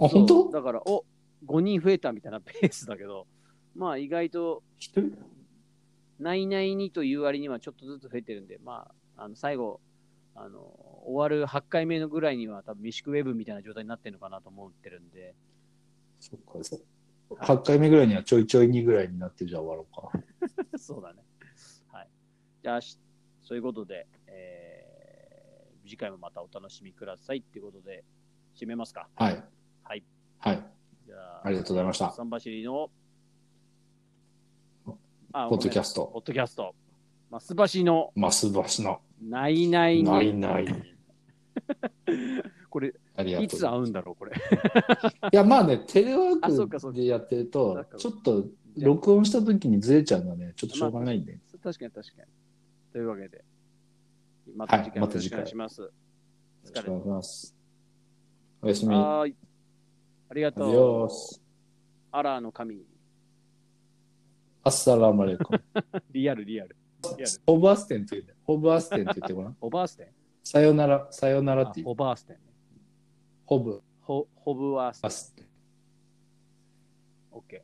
[0.00, 0.50] あ本当？
[0.50, 1.04] だから、お
[1.46, 3.26] 5人増えたみたいなペースだけど、
[3.74, 4.62] まあ、意外と、
[6.18, 9.80] ないないにという割にはちょっとずつ増えてるんで、まあ、あの最後、
[10.34, 15.34] あの終わる8回目のぐらいには、多分ミシクウェブみたいな状態になってるのかなと思ってるんで、
[16.18, 17.34] そっか、そう。
[17.34, 20.78] 8回目ぐらいにはちょいちょい2ぐらいになってじゃあ終わろうか。
[20.78, 21.22] そうだね。
[21.88, 22.08] はい。
[22.62, 22.98] じゃあ、し
[23.42, 28.04] そういうことで、えー、次回もまたお楽しみくださいっていうことで、
[28.56, 29.08] 締めますか。
[29.14, 29.44] はい。
[29.82, 30.04] はい。
[30.38, 30.62] はい。
[31.06, 32.90] じゃあ、ありがとうございましたサンバシリの、
[35.32, 36.10] あポッドキャススト。
[36.12, 36.74] ポッドキャスト。
[37.30, 39.00] マスバシのマスバシの。
[39.20, 40.04] ないないに。
[40.04, 40.95] ないない。
[42.70, 42.94] これ、
[43.40, 44.32] いつ会うんだろう、これ。
[45.32, 48.46] いや、まあね、テレワークでやってるとちょっと
[48.76, 51.38] 録音した時にずれちゃうのはね、ちょっとしょうがないんで。
[51.62, 52.28] 確かに確かに。
[52.92, 53.44] というわけで、
[54.54, 55.82] また次回もよろしくお願いします。
[55.82, 55.86] お
[56.72, 57.56] 願いします。
[58.62, 58.94] おやすみ。
[58.94, 59.36] はーい。
[60.28, 61.10] ありがとう。
[61.10, 61.42] ス。
[62.12, 62.84] アラーの神。
[64.64, 65.60] アッサラムアレイコン。
[66.10, 66.76] リアル、リアル。
[67.16, 67.26] リアル。
[67.46, 68.34] ホブアステンって言うね。
[68.44, 69.56] ホブアステンって言ってごらん。
[69.60, 70.15] ホバーステン？
[70.46, 71.86] さよなら、さよならあっていう。
[71.86, 72.42] ホバーステンね。
[73.46, 75.46] ホブホホブワーステン。
[77.32, 77.60] オッケー。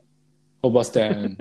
[0.61, 1.37] ホブアステン。